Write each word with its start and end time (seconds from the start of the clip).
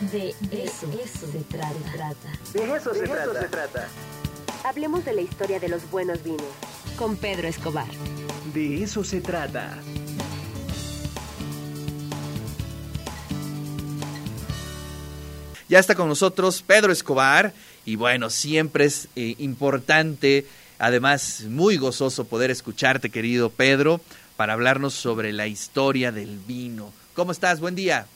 De 0.00 0.32
eso, 0.52 0.86
se, 1.32 1.40
trata. 1.40 1.74
De 2.52 2.76
eso, 2.76 2.94
se, 2.94 3.48
trata. 3.48 3.88
Hablemos 4.62 5.04
de 5.04 5.12
la 5.12 5.22
historia 5.22 5.58
de 5.58 5.68
los 5.68 5.90
buenos 5.90 6.22
vinos. 6.22 6.46
Con 6.96 7.16
Pedro 7.16 7.48
Escobar. 7.48 7.88
De 8.54 8.84
eso 8.84 9.02
se 9.02 9.20
trata. 9.20 9.76
Ya 15.68 15.80
está 15.80 15.96
con 15.96 16.08
nosotros 16.08 16.62
Pedro 16.62 16.92
Escobar 16.92 17.52
y 17.84 17.96
bueno, 17.96 18.30
siempre 18.30 18.84
es 18.84 19.08
eh, 19.16 19.34
importante, 19.38 20.46
además 20.78 21.42
muy 21.48 21.76
gozoso 21.76 22.24
poder 22.24 22.52
escucharte, 22.52 23.10
querido 23.10 23.50
Pedro, 23.50 24.00
para 24.36 24.52
hablarnos 24.52 24.94
sobre 24.94 25.32
la 25.32 25.48
historia 25.48 26.12
del 26.12 26.38
vino. 26.38 26.92
¿Cómo 27.14 27.32
estás? 27.32 27.58
Buen 27.58 27.74
día. 27.74 28.06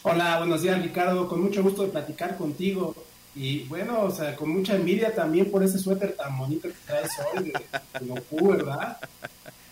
Hola, 0.00 0.38
buenos 0.38 0.62
días 0.62 0.82
Ricardo, 0.82 1.28
con 1.28 1.42
mucho 1.42 1.62
gusto 1.62 1.82
de 1.82 1.88
platicar 1.88 2.36
contigo. 2.38 2.94
Y 3.34 3.64
bueno, 3.64 4.02
o 4.02 4.10
sea, 4.10 4.34
con 4.34 4.50
mucha 4.50 4.74
envidia 4.74 5.14
también 5.14 5.50
por 5.50 5.62
ese 5.62 5.78
suéter 5.78 6.16
tan 6.16 6.36
bonito 6.36 6.68
que 6.68 6.74
traes 6.86 7.10
hoy 7.34 7.44
de, 7.44 7.52
de 8.00 8.56
¿verdad? 8.56 8.98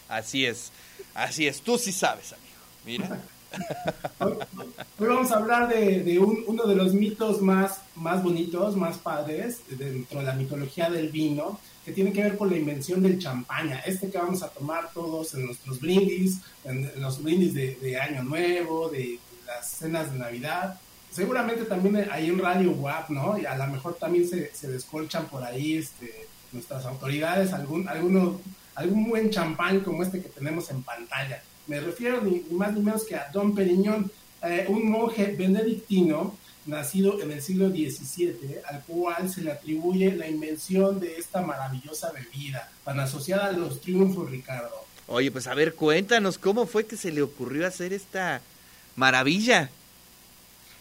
Así 0.09 0.47
es, 0.47 0.73
así 1.15 1.47
es, 1.47 1.61
tú 1.61 1.77
sí 1.79 1.93
sabes, 1.93 2.33
amigo. 2.33 2.47
Mira. 2.85 3.21
Hoy, 4.21 5.09
vamos 5.09 5.33
a 5.33 5.39
hablar 5.39 5.69
de, 5.69 6.19
uno 6.21 6.67
de 6.67 6.77
los 6.77 6.95
mitos 6.95 7.43
más, 7.43 7.81
más 7.97 8.23
bonitos, 8.23 8.77
más 8.77 8.99
padres 8.99 9.61
dentro 9.69 10.21
de 10.21 10.27
la 10.27 10.35
mitología 10.35 10.89
del 10.89 11.09
vino, 11.09 11.59
que 11.85 11.91
tiene 11.91 12.13
que 12.13 12.23
ver 12.23 12.37
con 12.37 12.49
la 12.49 12.57
invención 12.57 13.03
del 13.03 13.19
champaña. 13.19 13.81
Este 13.81 14.09
que 14.09 14.19
vamos 14.19 14.45
a 14.45 14.51
tomar 14.51 14.93
todos 14.95 15.35
en 15.35 15.47
nuestros 15.47 15.81
brindis, 15.81 16.39
en, 16.65 16.93
los 17.01 17.21
brindis 17.21 17.55
de 17.55 18.01
Año 18.01 18.23
Nuevo, 18.23 18.89
de, 18.89 19.19
las 19.51 19.71
cenas 19.71 20.13
de 20.13 20.19
Navidad. 20.19 20.79
Seguramente 21.11 21.65
también 21.65 22.09
hay 22.11 22.31
un 22.31 22.39
Radio 22.39 22.71
WAP, 22.73 23.11
¿no? 23.11 23.39
Y 23.39 23.45
a 23.45 23.57
lo 23.57 23.67
mejor 23.67 23.97
también 23.97 24.29
se, 24.29 24.55
se 24.55 24.69
descolchan 24.69 25.27
por 25.27 25.43
ahí 25.43 25.77
este, 25.77 26.29
nuestras 26.53 26.85
autoridades, 26.87 27.53
algún, 27.53 27.89
alguno, 27.89 28.41
algún 28.75 29.09
buen 29.09 29.31
champán 29.31 29.81
como 29.81 30.03
este 30.03 30.23
que 30.23 30.29
tenemos 30.29 30.71
en 30.71 30.83
pantalla. 30.83 31.43
Me 31.67 31.81
refiero 31.81 32.21
ni, 32.23 32.45
más 32.53 32.73
ni 32.73 32.81
menos 32.81 33.05
que 33.05 33.17
a 33.17 33.29
Don 33.33 33.55
Periñón, 33.55 34.11
eh, 34.43 34.67
un 34.69 34.91
monje 34.91 35.35
benedictino 35.37 36.37
nacido 36.67 37.21
en 37.21 37.33
el 37.33 37.43
siglo 37.43 37.71
XVII, 37.71 38.59
al 38.69 38.83
cual 38.85 39.29
se 39.29 39.43
le 39.43 39.51
atribuye 39.51 40.13
la 40.13 40.29
invención 40.29 41.01
de 41.01 41.17
esta 41.17 41.43
maravillosa 41.43 42.13
bebida, 42.13 42.71
tan 42.85 43.01
asociada 43.01 43.47
a 43.47 43.53
los 43.53 43.81
triunfos, 43.81 44.31
Ricardo. 44.31 44.87
Oye, 45.09 45.33
pues 45.33 45.49
a 45.49 45.55
ver, 45.55 45.75
cuéntanos, 45.75 46.39
¿cómo 46.39 46.67
fue 46.67 46.87
que 46.87 46.97
se 46.97 47.11
le 47.11 47.23
ocurrió 47.23 47.67
hacer 47.67 47.93
esta 47.93 48.41
maravilla. 49.01 49.71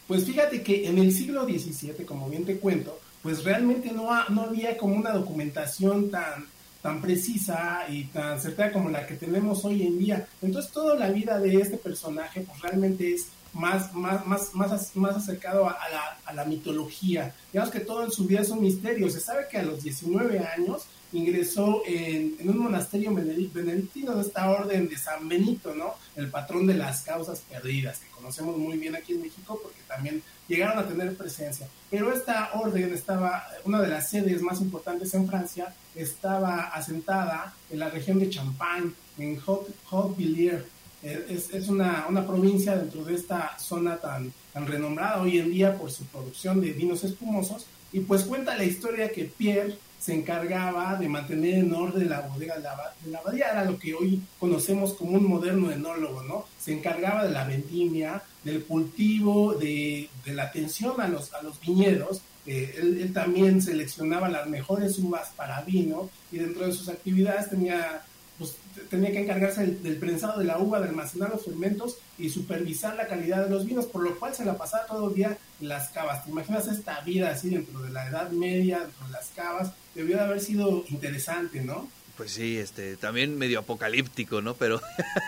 Pues 0.08 0.26
fíjate 0.26 0.62
que 0.62 0.88
en 0.88 0.98
el 1.00 1.12
siglo 1.14 1.46
XVII, 1.46 2.06
como 2.06 2.30
bien 2.30 2.46
te 2.46 2.58
cuento, 2.58 3.00
pues 3.24 3.44
realmente 3.44 3.92
no, 3.92 4.10
no 4.30 4.42
había 4.44 4.78
como 4.78 4.96
una 4.96 5.12
documentación 5.12 6.12
tan, 6.12 6.46
tan 6.82 7.02
precisa 7.02 7.86
y 7.90 8.06
tan 8.06 8.40
certera 8.40 8.72
como 8.72 8.90
la 8.90 9.08
que 9.08 9.16
tenemos 9.16 9.64
hoy 9.66 9.84
en 9.84 9.98
día. 9.98 10.28
Entonces 10.42 10.72
toda 10.72 10.96
la 10.96 11.10
vida 11.10 11.40
de 11.40 11.56
este 11.56 11.78
personaje 11.78 12.42
pues 12.42 12.62
realmente 12.62 13.14
es 13.14 13.28
más, 13.54 13.94
más, 13.94 14.26
más, 14.26 14.54
más, 14.54 14.96
más 14.96 15.16
acercado 15.16 15.68
a, 15.68 15.90
la, 15.90 16.18
a 16.26 16.34
la 16.34 16.46
mitología. 16.46 17.34
Digamos 17.52 17.72
que 17.72 17.80
todo 17.80 18.04
en 18.04 18.12
su 18.12 18.26
vida 18.26 18.42
es 18.42 18.50
un 18.50 18.62
misterio. 18.62 19.10
Se 19.10 19.20
sabe 19.20 19.48
que 19.50 19.58
a 19.58 19.64
los 19.64 19.84
19 19.84 20.40
años 20.40 20.88
ingresó 21.12 21.82
en, 21.86 22.36
un 22.48 22.58
monasterio 22.58 23.14
benedictino 23.14 24.16
de 24.16 24.22
esta 24.22 24.50
orden 24.50 24.88
de 24.88 24.98
San 24.98 25.28
Benito, 25.28 25.74
¿no? 25.74 25.96
El 26.16 26.30
patrón 26.30 26.68
de 26.68 26.76
las 26.76 27.02
causas 27.02 27.42
perdidas, 27.50 28.00
que 28.00 28.10
conocemos 28.10 28.58
muy 28.58 28.78
bien 28.78 28.96
aquí 28.96 29.14
en 29.14 29.22
México 29.22 29.60
porque 29.62 29.80
también 29.88 30.22
llegaron 30.48 30.78
a 30.78 30.88
tener 30.88 31.16
presencia. 31.16 31.68
Pero 31.90 32.14
esta 32.14 32.52
orden 32.54 32.94
estaba, 32.94 33.44
una 33.66 33.82
de 33.82 33.88
las 33.88 34.10
sedes 34.10 34.42
más 34.42 34.62
importantes 34.62 35.14
en 35.14 35.28
Francia, 35.28 35.74
estaba 35.96 36.68
asentada 36.68 37.54
en 37.70 37.80
la 37.80 37.90
región 37.90 38.20
de 38.20 38.30
Champagne, 38.30 38.92
en 39.18 39.40
Haute-Villiers. 39.40 40.64
Eh, 41.04 41.40
es, 41.54 41.70
una, 41.70 42.06
una, 42.10 42.28
provincia 42.28 42.76
dentro 42.76 43.04
de 43.06 43.16
esta 43.16 43.58
zona 43.58 43.98
tan, 43.98 44.34
tan 44.54 44.68
renombrada 44.68 45.22
hoy 45.22 45.40
en 45.40 45.52
día 45.52 45.78
por 45.78 45.92
su 45.92 46.04
producción 46.06 46.60
de 46.60 46.72
vinos 46.72 47.04
espumosos. 47.04 47.66
Y 47.92 48.02
pues 48.02 48.24
cuenta 48.24 48.58
la 48.58 48.66
historia 48.66 49.12
que 49.12 49.26
Pierre 49.26 49.78
se 50.00 50.14
encargaba 50.14 50.96
de 50.96 51.10
mantener 51.10 51.56
en 51.56 51.74
orden 51.74 52.10
la 52.10 52.22
bodega 52.22 52.56
de 52.56 52.64
la, 52.64 52.94
de 53.04 53.12
la 53.12 53.20
abadía, 53.20 53.50
era 53.52 53.66
lo 53.66 53.78
que 53.78 53.94
hoy 53.94 54.22
conocemos 54.40 54.94
como 54.94 55.18
un 55.18 55.28
moderno 55.28 55.72
enólogo, 55.72 56.24
¿no? 56.24 56.46
Se 56.58 56.72
encargaba 56.72 57.26
de 57.26 57.32
la 57.32 57.46
vendimia, 57.46 58.22
del 58.44 58.64
cultivo, 58.64 59.54
de, 59.56 60.10
de 60.24 60.34
la 60.34 60.44
atención 60.44 61.02
a 61.02 61.08
los, 61.08 61.34
a 61.34 61.42
los 61.42 61.60
viñedos, 61.60 62.22
eh, 62.46 62.76
él, 62.80 63.14
también 63.14 63.62
seleccionaba 63.62 64.28
las 64.28 64.48
mejores 64.48 64.98
uvas 64.98 65.30
para 65.36 65.62
vino 65.62 66.10
y 66.32 66.38
dentro 66.38 66.66
de 66.66 66.72
sus 66.72 66.90
actividades 66.90 67.50
tenía 67.50 68.02
pues 68.40 68.56
tenía 68.90 69.12
que 69.12 69.20
encargarse 69.20 69.68
del, 69.68 69.98
prensado 69.98 70.40
de 70.40 70.46
la 70.46 70.58
uva, 70.58 70.80
de 70.80 70.88
almacenar 70.88 71.30
los 71.30 71.44
fermentos 71.44 71.98
y 72.18 72.30
supervisar 72.30 72.96
la 72.96 73.08
calidad 73.08 73.44
de 73.44 73.50
los 73.50 73.66
vinos, 73.66 73.86
por 73.86 74.02
lo 74.02 74.18
cual 74.18 74.34
se 74.34 74.46
la 74.46 74.58
pasaba 74.58 74.88
todo 74.88 75.10
el 75.10 75.16
día 75.16 75.38
en 75.62 75.68
las 75.68 75.90
cavas. 75.90 76.24
¿Te 76.24 76.32
imaginas 76.32 76.68
esta 76.68 77.02
vida 77.02 77.30
así 77.30 77.50
dentro 77.50 77.82
de 77.82 77.92
la 77.92 78.08
Edad 78.08 78.32
Media, 78.32 78.80
dentro 78.80 79.06
de 79.06 79.12
las 79.12 79.28
cavas? 79.36 79.72
Debió 79.94 80.16
de 80.16 80.24
haber 80.24 80.40
sido 80.40 80.86
interesante, 80.90 81.62
¿no? 81.62 81.88
Pues 82.18 82.32
sí, 82.32 82.58
este, 82.58 82.98
también 82.98 83.38
medio 83.38 83.60
apocalíptico, 83.60 84.42
¿no? 84.42 84.56
Pero 84.56 84.82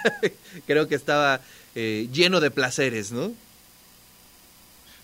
creo 0.66 0.88
que 0.88 0.96
estaba 0.96 1.42
eh, 1.76 2.08
lleno 2.12 2.40
de 2.40 2.50
placeres, 2.50 3.12
¿no? 3.12 3.32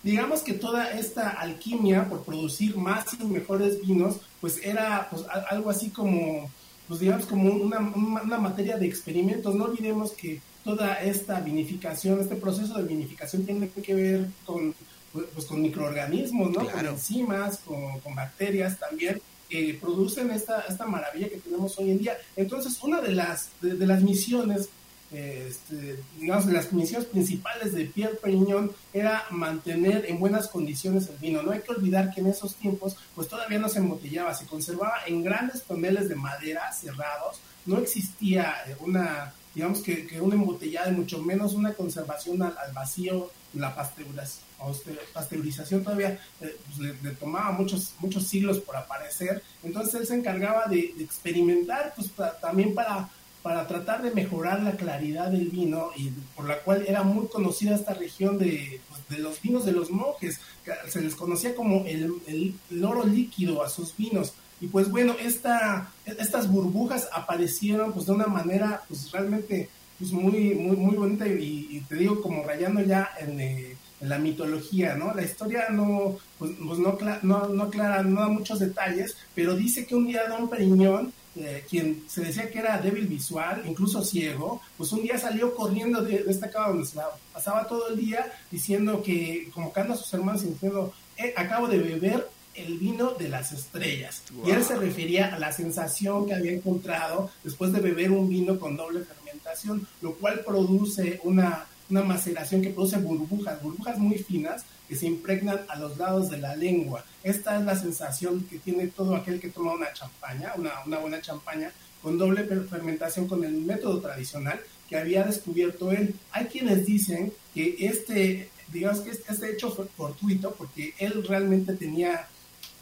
digamos 0.02 0.40
que 0.40 0.54
toda 0.54 0.90
esta 0.92 1.28
alquimia 1.28 2.08
por 2.08 2.24
producir 2.24 2.76
más 2.76 3.06
y 3.20 3.24
mejores 3.24 3.80
vinos, 3.80 4.16
pues 4.40 4.58
era 4.62 5.08
pues, 5.10 5.24
algo 5.50 5.70
así 5.70 5.90
como 5.90 6.50
pues 6.88 7.00
digamos, 7.00 7.26
como 7.26 7.52
una, 7.52 7.78
una, 7.78 8.38
materia 8.38 8.78
de 8.78 8.86
experimentos. 8.86 9.54
No 9.54 9.64
olvidemos 9.64 10.12
que 10.12 10.40
toda 10.64 10.94
esta 11.02 11.40
vinificación, 11.40 12.20
este 12.20 12.36
proceso 12.36 12.74
de 12.78 12.88
vinificación 12.88 13.44
tiene 13.44 13.68
que 13.68 13.94
ver 13.94 14.26
con, 14.46 14.74
pues, 15.12 15.46
con 15.46 15.60
microorganismos, 15.60 16.50
¿no? 16.50 16.66
Con 16.66 16.86
enzimas, 16.86 17.58
con, 17.58 18.00
con 18.00 18.14
bacterias 18.14 18.78
también, 18.78 19.20
que 19.48 19.78
producen 19.80 20.30
esta, 20.30 20.60
esta 20.62 20.86
maravilla 20.86 21.28
que 21.28 21.36
tenemos 21.36 21.78
hoy 21.78 21.90
en 21.90 21.98
día. 21.98 22.16
Entonces, 22.36 22.82
una 22.82 23.02
de 23.02 23.12
las, 23.12 23.50
de 23.60 23.86
las 23.86 24.02
misiones 24.02 24.70
este, 25.10 26.02
digamos, 26.18 26.46
las 26.46 26.72
misiones 26.72 27.08
principales 27.08 27.72
de 27.72 27.86
Pierre 27.86 28.16
Perignon 28.16 28.72
era 28.92 29.24
mantener 29.30 30.04
en 30.06 30.20
buenas 30.20 30.48
condiciones 30.48 31.08
el 31.08 31.16
vino. 31.16 31.42
No 31.42 31.52
hay 31.52 31.60
que 31.60 31.72
olvidar 31.72 32.12
que 32.12 32.20
en 32.20 32.26
esos 32.26 32.56
tiempos, 32.56 32.96
pues 33.14 33.28
todavía 33.28 33.58
no 33.58 33.68
se 33.68 33.78
embotellaba, 33.78 34.34
se 34.34 34.46
conservaba 34.46 34.98
en 35.06 35.22
grandes 35.22 35.62
toneles 35.62 36.08
de 36.08 36.14
madera 36.14 36.72
cerrados, 36.72 37.40
no 37.64 37.78
existía 37.78 38.54
eh, 38.66 38.76
una, 38.80 39.32
digamos 39.54 39.80
que, 39.80 40.06
que 40.06 40.20
una 40.20 40.34
embotellada 40.34 40.90
y 40.90 40.96
mucho 40.96 41.22
menos 41.22 41.54
una 41.54 41.72
conservación 41.72 42.42
al, 42.42 42.54
vacío, 42.74 43.30
la 43.54 43.74
pasteurización 43.74 45.84
todavía 45.84 46.20
eh, 46.40 46.56
pues, 46.66 47.02
le, 47.02 47.10
tomaba 47.12 47.52
muchos, 47.52 47.94
muchos 47.98 48.26
siglos 48.26 48.58
por 48.58 48.76
aparecer, 48.76 49.42
entonces 49.62 49.94
él 49.94 50.06
se 50.06 50.16
encargaba 50.16 50.66
de, 50.66 50.94
experimentar, 51.00 51.94
pues 51.96 52.10
también 52.40 52.74
para 52.74 53.08
para 53.42 53.66
tratar 53.66 54.02
de 54.02 54.10
mejorar 54.10 54.62
la 54.62 54.72
claridad 54.72 55.30
del 55.30 55.48
vino 55.48 55.90
y 55.96 56.10
por 56.34 56.46
la 56.46 56.58
cual 56.60 56.84
era 56.86 57.02
muy 57.02 57.28
conocida 57.28 57.74
esta 57.74 57.94
región 57.94 58.38
de, 58.38 58.80
pues, 58.88 59.08
de 59.08 59.18
los 59.18 59.40
vinos 59.40 59.64
de 59.64 59.72
los 59.72 59.90
monjes, 59.90 60.40
se 60.88 61.00
les 61.00 61.14
conocía 61.14 61.54
como 61.54 61.84
el, 61.86 62.12
el, 62.26 62.84
oro 62.84 63.04
líquido 63.04 63.62
a 63.62 63.68
sus 63.68 63.96
vinos. 63.96 64.34
Y 64.60 64.66
pues 64.66 64.90
bueno, 64.90 65.14
esta, 65.20 65.92
estas 66.04 66.50
burbujas 66.50 67.08
aparecieron 67.12 67.92
pues 67.92 68.06
de 68.06 68.12
una 68.12 68.26
manera 68.26 68.82
pues 68.88 69.10
realmente 69.12 69.68
pues 69.98 70.12
muy, 70.12 70.54
muy, 70.54 70.76
muy 70.76 70.96
bonita 70.96 71.26
y, 71.26 71.84
te 71.88 71.94
digo 71.94 72.20
como 72.20 72.42
rayando 72.42 72.82
ya 72.82 73.10
en, 73.18 73.40
eh, 73.40 73.76
la 74.00 74.18
mitología, 74.18 74.94
¿no? 74.94 75.12
La 75.14 75.24
historia 75.24 75.68
no, 75.70 76.16
pues, 76.38 76.52
pues 76.64 76.78
no, 76.78 76.98
no, 77.22 77.48
no 77.48 77.62
aclara, 77.64 78.02
no 78.02 78.20
da 78.20 78.28
muchos 78.28 78.60
detalles, 78.60 79.16
pero 79.34 79.54
dice 79.54 79.86
que 79.86 79.94
un 79.94 80.06
día 80.06 80.28
Don 80.28 80.48
Periñón 80.48 81.12
eh, 81.40 81.64
quien 81.68 82.02
se 82.08 82.22
decía 82.22 82.50
que 82.50 82.58
era 82.58 82.78
débil 82.78 83.06
visual, 83.06 83.62
incluso 83.64 84.02
ciego, 84.02 84.60
pues 84.76 84.90
un 84.90 85.02
día 85.02 85.18
salió 85.18 85.54
corriendo 85.54 86.02
de, 86.02 86.24
esta 86.26 86.50
cava 86.50 86.70
donde 86.70 86.86
se 86.86 86.98
pasaba 87.32 87.68
todo 87.68 87.88
el 87.90 87.96
día 87.96 88.32
diciendo 88.50 89.02
que, 89.02 89.48
convocando 89.54 89.94
a 89.94 89.96
sus 89.96 90.12
hermanos 90.14 90.42
y 90.42 90.48
diciendo, 90.48 90.92
eh, 91.16 91.34
acabo 91.36 91.68
de 91.68 91.78
beber 91.78 92.28
el 92.54 92.78
vino 92.78 93.12
de 93.12 93.28
las 93.28 93.52
estrellas. 93.52 94.22
Y 94.44 94.50
él 94.50 94.64
se 94.64 94.74
refería 94.76 95.32
a 95.32 95.38
la 95.38 95.52
sensación 95.52 96.26
que 96.26 96.34
había 96.34 96.52
encontrado 96.52 97.30
después 97.44 97.72
de 97.72 97.80
beber 97.80 98.10
un 98.10 98.28
vino 98.28 98.58
con 98.58 98.76
doble 98.76 99.04
fermentación, 99.04 99.86
lo 100.02 100.14
cual 100.14 100.42
produce 100.44 101.20
una, 101.22 101.66
una 101.90 102.02
maceración 102.02 102.62
que 102.62 102.70
produce 102.70 102.98
burbujas, 102.98 103.62
burbujas 103.62 103.98
muy 103.98 104.18
finas, 104.18 104.64
que 104.88 104.96
se 104.96 105.06
impregnan 105.06 105.60
a 105.68 105.76
los 105.76 105.98
lados 105.98 106.30
de 106.30 106.38
la 106.38 106.56
lengua. 106.56 107.04
Esta 107.22 107.58
es 107.58 107.64
la 107.64 107.76
sensación 107.76 108.44
que 108.48 108.58
tiene 108.58 108.86
todo 108.88 109.14
aquel 109.14 109.40
que 109.40 109.48
toma 109.48 109.74
una 109.74 109.92
champaña, 109.92 110.52
una, 110.56 110.98
buena 110.98 111.20
champaña, 111.20 111.72
con 112.02 112.16
doble 112.16 112.44
fermentación 112.44 113.28
con 113.28 113.44
el 113.44 113.52
método 113.52 114.00
tradicional 114.00 114.60
que 114.88 114.96
había 114.96 115.24
descubierto 115.24 115.92
él. 115.92 116.14
Hay 116.30 116.46
quienes 116.46 116.86
dicen 116.86 117.32
que 117.52 117.76
este, 117.80 118.50
digamos 118.72 119.00
que 119.00 119.10
este 119.10 119.52
hecho 119.52 119.70
fue 119.70 119.86
fortuito 119.86 120.54
porque 120.54 120.94
él 120.98 121.24
realmente 121.26 121.74
tenía 121.74 122.26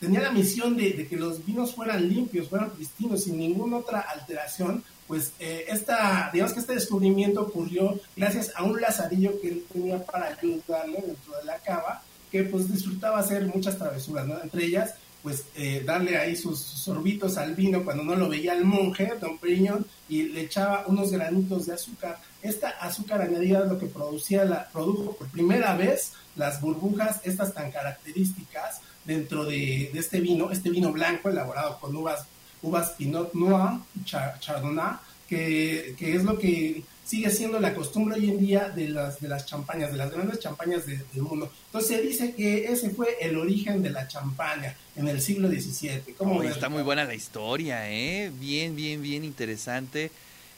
tenía 0.01 0.21
la 0.21 0.31
misión 0.31 0.77
de, 0.77 1.07
que 1.07 1.17
los 1.17 1.45
vinos 1.45 1.75
fueran 1.75 2.09
limpios, 2.09 2.49
fueran 2.49 2.71
pristinos, 2.71 3.25
sin 3.25 3.39
ninguna 3.39 3.79
otra 3.79 4.01
alteración, 4.01 4.85
pues 5.07 5.33
eh, 5.39 5.67
esta, 5.69 6.31
digamos 6.33 6.53
que 6.53 6.61
este 6.61 6.75
descubrimiento 6.75 7.43
ocurrió 7.43 7.99
gracias 8.17 8.53
a 8.57 8.65
un 8.65 8.81
lazarillo 8.81 9.41
que 9.41 9.49
él 9.49 9.65
tenía 9.73 10.05
para 10.05 10.27
ayudarle 10.27 11.01
dentro 11.01 11.37
de 11.39 11.45
la 11.45 11.59
cava, 11.59 12.03
que 12.31 12.43
pues 12.45 12.71
disfrutaba 12.71 13.21
hacer 13.21 13.47
muchas 13.47 13.79
travesuras, 13.79 14.27
¿no? 14.27 14.41
Entre 14.43 14.65
ellas, 14.65 14.95
pues 15.27 15.43
eh, 15.57 15.83
darle 15.85 16.17
ahí 16.17 16.37
sus, 16.37 16.61
sorbitos 16.61 17.37
al 17.37 17.57
vino 17.57 17.83
cuando 17.83 18.05
no 18.05 18.15
lo 18.15 18.29
veía 18.29 18.53
el 18.53 18.65
monje, 18.65 19.13
don 19.21 19.39
Priñón, 19.39 19.85
y 20.09 20.23
le 20.23 20.43
echaba 20.43 20.85
unos 20.87 21.11
granitos 21.11 21.67
de 21.67 21.75
azúcar. 21.75 22.21
Esta 22.43 22.69
azúcar 22.69 23.23
añadida 23.23 23.65
es 23.65 23.69
lo 23.69 23.77
que 23.77 23.87
producía 23.87 24.69
produjo 24.73 25.17
por 25.17 25.27
primera 25.27 25.75
vez 25.75 26.13
las 26.37 26.61
burbujas, 26.61 27.23
estas 27.25 27.53
tan 27.53 27.73
características 27.73 28.83
dentro 29.05 29.45
de, 29.45 29.91
este 29.95 30.21
vino, 30.21 30.53
este 30.53 30.71
vino 30.71 30.93
blanco 30.93 31.29
elaborado 31.29 31.81
con 31.81 31.97
uvas, 31.97 32.25
uvas 32.63 32.91
Pinot 32.91 33.35
Noir, 33.35 33.81
Chardonnay, 34.05 34.95
que, 35.29 35.97
es 35.99 36.23
lo 36.23 36.39
que 36.39 36.85
sigue 37.07 37.31
siendo 37.31 37.61
la 37.61 37.73
costumbre 37.73 38.17
hoy 38.17 38.31
en 38.31 38.39
día 38.41 38.69
de 38.69 38.89
las, 38.89 39.21
de 39.21 39.29
las 39.29 39.47
champañas, 39.47 39.93
de 39.93 39.97
las 39.97 40.11
grandes 40.11 40.41
champañas 40.41 40.85
del 40.87 41.23
mundo. 41.23 41.51
Entonces 41.67 41.97
se 41.97 42.03
dice 42.03 42.35
que 42.35 42.67
ese 42.67 42.91
fue 42.91 43.17
el 43.21 43.39
origen 43.39 43.81
de 43.83 43.91
la 43.91 44.09
champaña 44.09 44.75
en 44.97 45.07
el 45.07 45.21
siglo 45.23 45.49
XVII. 45.49 46.15
¿Cómo 46.19 46.43
está 46.43 46.69
muy 46.69 46.83
buena 46.83 47.05
la 47.05 47.15
historia, 47.15 47.89
¿eh? 47.89 48.33
Bien, 48.41 48.75
bien, 48.75 49.03
bien 49.03 49.25
interesante. 49.25 50.11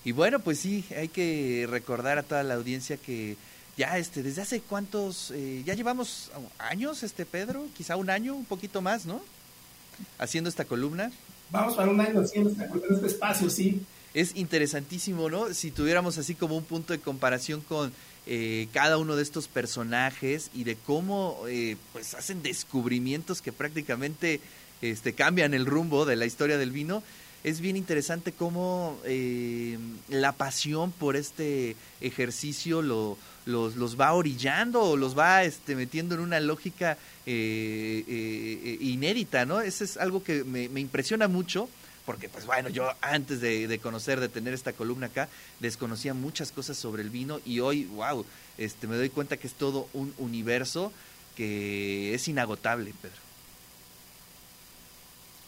Y 0.04 0.12
bueno, 0.12 0.40
pues 0.40 0.58
sí, 0.58 0.84
hay 0.96 1.08
que 1.08 1.66
recordar 1.68 2.16
a 2.16 2.22
toda 2.22 2.42
la 2.42 2.54
audiencia 2.54 2.96
que 2.96 3.36
ya 3.76 3.98
este 3.98 4.22
desde 4.22 4.42
hace 4.42 4.60
cuántos 4.60 5.30
eh, 5.30 5.62
ya 5.64 5.74
llevamos 5.74 6.32
años 6.58 7.04
este 7.04 7.24
Pedro 7.24 7.64
quizá 7.76 7.94
un 7.94 8.10
año 8.10 8.34
un 8.34 8.44
poquito 8.44 8.82
más 8.82 9.06
no 9.06 9.20
haciendo 10.18 10.50
esta 10.50 10.64
columna 10.64 11.12
vamos 11.50 11.76
para 11.76 11.88
un 11.88 12.00
año 12.00 12.20
haciendo 12.20 12.50
este 12.50 13.06
espacio 13.06 13.48
sí 13.48 13.80
es 14.14 14.36
interesantísimo 14.36 15.28
no 15.30 15.52
si 15.54 15.70
tuviéramos 15.70 16.18
así 16.18 16.34
como 16.34 16.56
un 16.56 16.64
punto 16.64 16.92
de 16.92 16.98
comparación 16.98 17.60
con 17.60 17.92
eh, 18.26 18.68
cada 18.72 18.98
uno 18.98 19.16
de 19.16 19.22
estos 19.22 19.48
personajes 19.48 20.50
y 20.54 20.64
de 20.64 20.76
cómo 20.76 21.40
eh, 21.48 21.76
pues 21.92 22.14
hacen 22.14 22.42
descubrimientos 22.42 23.42
que 23.42 23.52
prácticamente 23.52 24.40
este 24.82 25.12
cambian 25.12 25.54
el 25.54 25.66
rumbo 25.66 26.04
de 26.04 26.16
la 26.16 26.26
historia 26.26 26.58
del 26.58 26.70
vino 26.70 27.02
es 27.44 27.60
bien 27.60 27.76
interesante 27.76 28.32
cómo 28.32 28.98
la 30.08 30.32
pasión 30.32 30.90
por 30.90 31.14
este 31.14 31.76
ejercicio 32.00 32.82
lo, 32.82 33.16
los, 33.48 33.76
los 33.76 33.98
va 33.98 34.12
orillando 34.12 34.82
o 34.82 34.96
los 34.96 35.18
va 35.18 35.42
este, 35.42 35.74
metiendo 35.74 36.14
en 36.14 36.20
una 36.20 36.38
lógica 36.38 36.98
eh, 37.26 38.04
eh, 38.06 38.78
inédita, 38.80 39.46
¿no? 39.46 39.60
Eso 39.60 39.84
es 39.84 39.96
algo 39.96 40.22
que 40.22 40.44
me, 40.44 40.64
impresiona 40.78 41.26
mucho 41.28 41.68
porque 42.08 42.30
pues 42.30 42.46
bueno, 42.46 42.70
yo 42.70 42.90
antes 43.02 43.42
de, 43.42 43.78
conocer, 43.82 44.18
de 44.18 44.30
tener 44.30 44.54
esta 44.54 44.72
columna 44.72 45.08
acá, 45.08 45.28
desconocía 45.60 46.14
muchas 46.14 46.52
cosas 46.52 46.78
sobre 46.78 47.02
el 47.02 47.10
vino 47.10 47.38
y 47.44 47.60
hoy, 47.60 47.84
wow, 47.84 48.24
este, 48.56 48.86
me 48.86 48.96
doy 48.96 49.10
cuenta 49.10 49.36
que 49.36 49.46
es 49.46 49.52
todo 49.52 49.90
un 49.92 50.14
universo 50.16 50.90
que 51.36 52.14
es 52.14 52.26
inagotable, 52.26 52.94
Pedro 53.02 53.18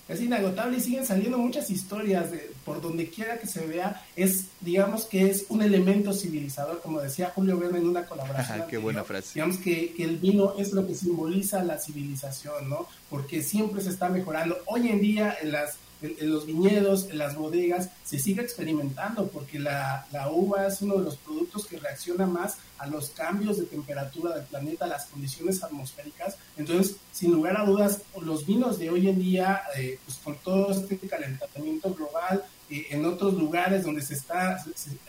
es 0.06 0.20
inagotable 0.20 0.76
y 0.76 0.80
siguen 0.80 1.06
saliendo 1.06 1.38
muchas 1.38 1.70
historias 1.70 2.32
de, 2.32 2.50
por 2.64 2.82
donde 2.82 3.08
quiera 3.08 3.38
que 3.38 3.46
se 3.46 3.64
vea. 3.64 4.04
Es, 4.16 4.46
digamos 4.60 5.04
que 5.04 5.30
es 5.30 5.46
un 5.50 5.62
elemento 5.62 6.12
civilizador, 6.12 6.82
como 6.82 7.00
decía 7.00 7.30
Julio 7.32 7.58
Verne 7.58 7.78
en 7.78 7.86
una 7.86 8.04
colaboración. 8.06 8.64
qué 8.68 8.76
buena 8.76 9.04
frase. 9.04 9.34
Digamos 9.34 9.58
que, 9.58 9.94
que, 9.94 10.02
el 10.02 10.16
vino 10.16 10.54
es 10.58 10.72
lo 10.72 10.84
que 10.84 10.96
simboliza 10.96 11.62
la 11.62 11.78
civilización, 11.78 12.68
¿no? 12.68 12.88
Porque 13.08 13.40
siempre 13.40 13.80
se 13.82 13.90
está 13.90 14.08
mejorando. 14.08 14.58
Hoy 14.66 14.88
en 14.88 15.00
día 15.00 15.38
en 15.40 15.52
las 15.52 15.78
en, 16.02 16.30
los 16.30 16.46
viñedos, 16.46 17.08
en 17.10 17.18
las 17.18 17.36
bodegas, 17.36 17.90
se 18.04 18.18
sigue 18.18 18.42
experimentando 18.42 19.26
porque 19.28 19.58
la, 19.58 20.06
la, 20.12 20.30
uva 20.30 20.66
es 20.66 20.80
uno 20.82 20.96
de 20.98 21.04
los 21.04 21.16
productos 21.16 21.66
que 21.66 21.78
reacciona 21.78 22.26
más 22.26 22.56
a 22.78 22.86
los 22.86 23.10
cambios 23.10 23.58
de 23.58 23.64
temperatura 23.64 24.34
del 24.34 24.44
planeta, 24.44 24.86
a 24.86 24.88
las 24.88 25.06
condiciones 25.06 25.62
atmosféricas. 25.62 26.36
Entonces, 26.56 26.96
sin 27.12 27.32
lugar 27.32 27.60
a 27.60 27.64
dudas, 27.64 28.02
los 28.22 28.46
vinos 28.46 28.78
de 28.78 28.90
hoy 28.90 29.08
en 29.08 29.18
día, 29.18 29.62
eh, 29.76 29.98
pues 30.04 30.18
con 30.18 30.36
todo 30.36 30.70
este 30.72 30.96
calentamiento 31.06 31.92
global, 31.94 32.44
en 32.70 33.04
otros 33.04 33.34
lugares 33.34 33.84
donde 33.84 34.00
se 34.00 34.14
está, 34.14 34.64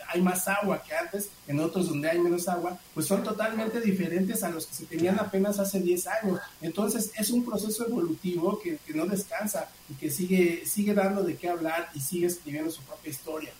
hay 0.08 0.20
más 0.20 0.48
agua 0.48 0.82
que 0.82 0.94
antes, 0.94 1.28
en 1.46 1.60
otros 1.60 1.88
donde 1.88 2.10
hay 2.10 2.18
menos 2.18 2.48
agua, 2.48 2.78
pues 2.92 3.06
son 3.06 3.22
totalmente 3.22 3.80
diferentes 3.80 4.42
a 4.42 4.50
los 4.50 4.66
que 4.66 4.74
se 4.74 4.86
tenían 4.86 5.18
apenas 5.20 5.58
hace 5.60 5.80
10 5.80 6.06
años. 6.08 6.40
Entonces 6.60 7.12
es 7.16 7.30
un 7.30 7.44
proceso 7.44 7.86
evolutivo 7.86 8.60
que, 8.60 8.78
que 8.84 8.94
no 8.94 9.06
descansa 9.06 9.68
y 9.88 9.94
que 9.94 10.10
sigue, 10.10 10.64
sigue 10.66 10.92
dando 10.92 11.22
de 11.22 11.36
qué 11.36 11.48
hablar 11.48 11.88
y 11.94 12.00
sigue 12.00 12.26
escribiendo 12.26 12.70
su 12.70 12.82
propia 12.82 13.10
historia. 13.10 13.52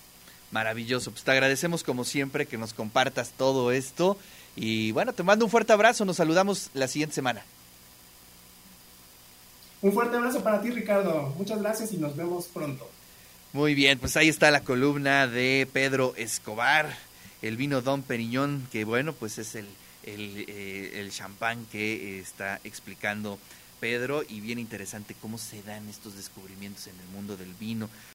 Maravilloso, 0.51 1.13
pues 1.13 1.23
te 1.23 1.31
agradecemos 1.31 1.83
como 1.85 2.05
siempre 2.05 2.47
que 2.47 2.59
nos 2.59 2.75
compartas 2.75 3.31
todo 3.31 3.73
esto 3.73 4.19
y 4.57 4.93
bueno, 4.93 5.13
te 5.13 5.23
mando 5.23 5.45
un 5.45 5.51
fuerte 5.51 5.73
abrazo, 5.73 6.05
nos 6.05 6.17
saludamos 6.17 6.71
la 6.75 6.89
siguiente 6.89 7.15
semana. 7.15 7.43
Un 9.81 9.93
fuerte 9.93 10.17
abrazo 10.17 10.43
para 10.43 10.61
ti 10.61 10.71
Ricardo, 10.71 11.33
muchas 11.39 11.61
gracias 11.61 11.93
y 11.93 11.97
nos 11.97 12.17
vemos 12.17 12.47
pronto. 12.47 12.89
Muy 13.55 13.75
bien, 13.75 13.99
pues 13.99 14.17
ahí 14.17 14.31
está 14.31 14.51
la 14.51 14.63
columna 14.63 15.27
de 15.27 15.69
Pedro 15.71 16.15
Escobar, 16.17 16.97
el 17.43 17.59
vino 17.59 17.83
Don 17.83 18.03
Periñón, 18.03 18.67
que 18.73 18.85
bueno, 18.85 19.13
pues 19.13 19.37
es 19.37 19.55
el, 19.57 19.67
el, 20.05 20.47
eh, 20.49 20.93
el 20.95 21.11
champán 21.11 21.67
que 21.71 22.19
está 22.19 22.61
explicando 22.65 23.39
Pedro 23.79 24.25
y 24.27 24.41
bien 24.41 24.59
interesante 24.59 25.15
cómo 25.21 25.37
se 25.37 25.63
dan 25.65 25.87
estos 25.91 26.17
descubrimientos 26.17 26.87
en 26.87 26.95
el 26.99 27.07
mundo 27.09 27.37
del 27.37 27.53
vino. 27.61 27.91